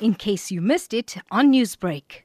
[0.00, 2.22] in case you missed it on Newsbreak.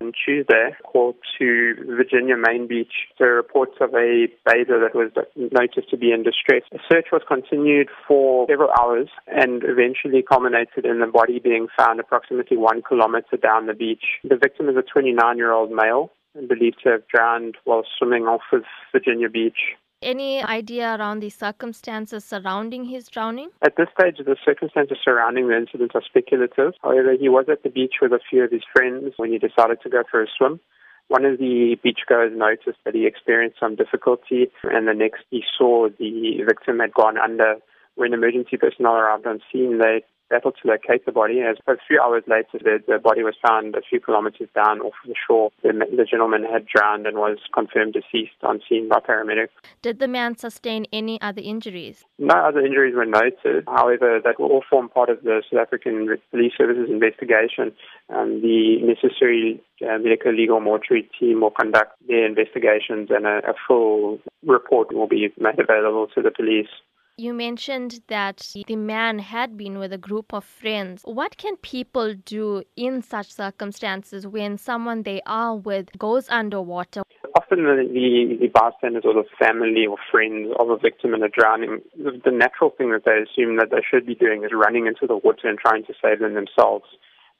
[0.00, 2.92] On Tuesday, called to Virginia Main Beach.
[3.20, 5.10] Are reports of a bather that was
[5.50, 6.62] noticed to be in distress.
[6.72, 12.00] A search was continued for several hours and eventually culminated in the body being found
[12.00, 14.04] approximately one kilometer down the beach.
[14.22, 16.10] The victim is a 29 year old male
[16.48, 19.76] believed to have drowned while swimming off of Virginia Beach.
[20.04, 23.48] Any idea around the circumstances surrounding his drowning?
[23.62, 26.74] At this stage, the circumstances surrounding the incident are speculative.
[26.82, 29.80] However, he was at the beach with a few of his friends when he decided
[29.82, 30.60] to go for a swim.
[31.08, 35.88] One of the beachgoers noticed that he experienced some difficulty, and the next he saw
[35.88, 37.56] the victim had gone under.
[37.94, 41.40] When emergency personnel arrived on scene, they battled to locate the body.
[41.40, 44.94] As a few hours later, the, the body was found a few kilometers down off
[45.06, 45.50] the shore.
[45.62, 49.54] The, the gentleman had drowned and was confirmed deceased on scene by paramedics.
[49.82, 52.04] Did the man sustain any other injuries?
[52.18, 53.64] No other injuries were noted.
[53.66, 57.72] However, that will all form part of the South African Police Services investigation.
[58.08, 63.54] Um, the necessary uh, medical legal mortuary team will conduct their investigations and a, a
[63.66, 66.68] full report will be made available to the police.
[67.16, 71.02] You mentioned that the man had been with a group of friends.
[71.04, 77.02] What can people do in such circumstances when someone they are with goes underwater?
[77.36, 81.82] Often the, the, bystanders or the family or friends of a victim in a drowning,
[81.96, 85.06] the, the natural thing that they assume that they should be doing is running into
[85.06, 86.86] the water and trying to save them themselves.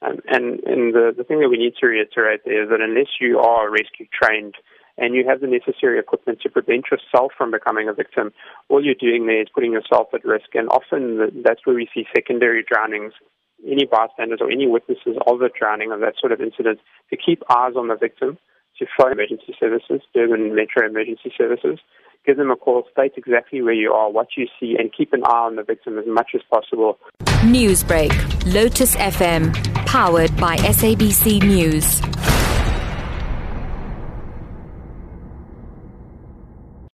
[0.01, 3.39] Um, and and the, the thing that we need to reiterate is that unless you
[3.39, 4.55] are rescue trained,
[4.97, 8.31] and you have the necessary equipment to prevent yourself from becoming a victim,
[8.69, 10.55] all you're doing there is putting yourself at risk.
[10.55, 13.13] And often that's where we see secondary drownings.
[13.65, 16.79] Any bystanders or any witnesses of a drowning of that sort of incident
[17.09, 18.37] to keep eyes on the victim,
[18.79, 21.79] to phone emergency services, Durban Metro Emergency Services,
[22.25, 25.23] give them a call, state exactly where you are, what you see, and keep an
[25.23, 26.97] eye on the victim as much as possible.
[27.43, 29.53] Newsbreak, Lotus FM,
[29.85, 32.14] powered by SABC News.